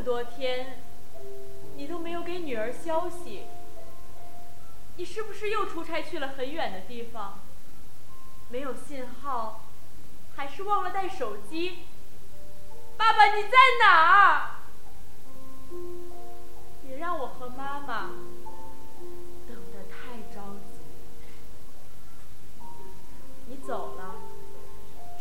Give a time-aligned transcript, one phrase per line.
[0.00, 0.78] 么多天，
[1.76, 3.42] 你都没有给女儿消息，
[4.96, 7.38] 你是不是又出差去了很远的地方？
[8.48, 9.60] 没有信号，
[10.36, 11.80] 还是忘了带手机？
[12.96, 14.50] 爸爸，你在哪儿？
[16.82, 18.08] 别让我和妈妈
[19.46, 20.80] 等得太着急。
[23.48, 24.14] 你走了，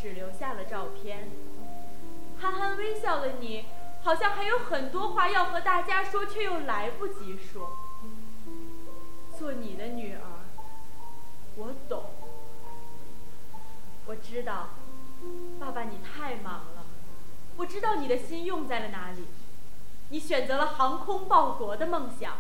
[0.02, 1.30] 只留下了照片，
[2.40, 3.66] 憨憨微笑的你。
[4.10, 7.78] 好像还有很多话要和大家说，却又来不及说。
[9.38, 10.22] 做你的女儿，
[11.56, 12.06] 我懂。
[14.08, 14.70] 我知道，
[15.60, 16.88] 爸爸你太忙了。
[17.58, 19.26] 我知道你的心用在了哪里。
[20.10, 22.38] 你选择了航空报国的梦想，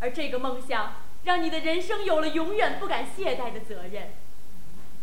[0.00, 4.12] 而这个梦想让你的人生有了永远不敢懈怠的责任。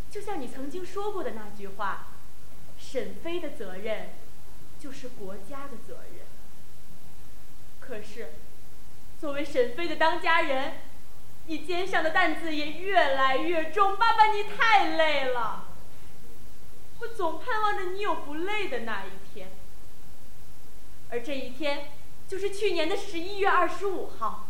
[0.09, 2.07] 就像你曾经说过的那句话
[2.79, 4.09] ：“沈飞的责任，
[4.79, 6.25] 就是国家的责任。”
[7.79, 8.33] 可是，
[9.19, 10.73] 作为沈飞的当家人，
[11.47, 13.97] 你肩上的担子也越来越重。
[13.97, 15.65] 爸爸，你太累了。
[16.99, 19.51] 我总盼望着你有不累的那一天。
[21.09, 21.89] 而这一天，
[22.27, 24.47] 就是去年的十一月二十五号。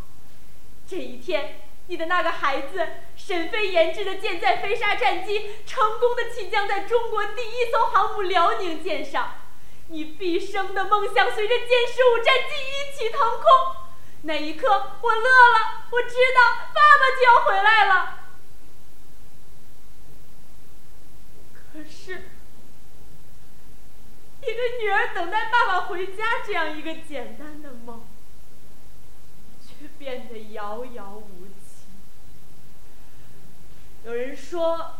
[0.86, 9.36] 这一天，你的那个孩子沈飞研制的舰载飞鲨战机成功的起降在中国第一艘航母辽宁舰上。
[9.90, 13.76] 你毕生的梦想随着歼十五战机一起腾空。
[14.22, 14.68] 那一刻，
[15.02, 18.20] 我乐了，我知道爸爸就要回来了。
[21.74, 22.30] 可是。
[24.42, 28.08] 一个女儿等待爸爸回家这样一个简单的梦，
[29.62, 31.84] 却变得遥遥无期。
[34.06, 34.96] 有人说，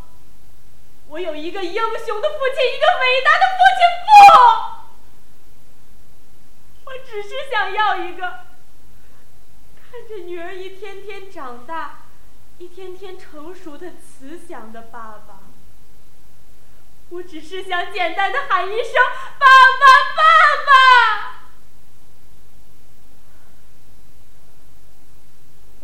[1.08, 3.80] 我有一个英雄的父亲，一个伟大的父亲。
[4.04, 4.08] 不，
[7.10, 8.44] 只是想要一个
[9.90, 12.02] 看着女儿一天天长大、
[12.58, 15.40] 一天天成熟的慈祥的爸爸。
[17.08, 18.92] 我只是想简单的喊一声
[19.40, 19.46] “爸
[19.80, 19.84] 爸，
[20.14, 20.22] 爸
[20.68, 21.48] 爸”。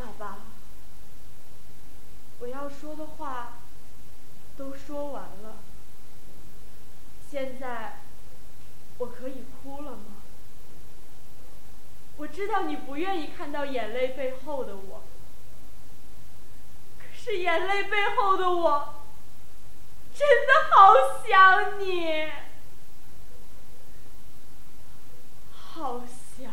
[0.07, 0.39] 爸爸，
[2.39, 3.55] 我要说的话
[4.57, 5.57] 都说完了，
[7.29, 8.03] 现在
[8.99, 10.23] 我可以哭了吗？
[12.19, 15.05] 我知道你不愿意看到眼泪背后的我，
[16.99, 18.95] 可是眼泪背后的我。
[20.15, 20.95] 真的好
[21.29, 22.31] 想你，
[25.53, 26.01] 好
[26.39, 26.51] 想。